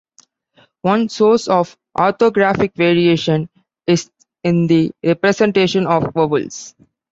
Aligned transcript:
One 0.81 1.09
source 1.09 1.47
of 1.47 1.77
orthographic 1.95 2.73
variation 2.73 3.49
is 3.85 4.09
in 4.43 4.65
the 4.65 4.93
representation 5.03 5.85
of 5.85 6.11
vowels. 6.15 6.73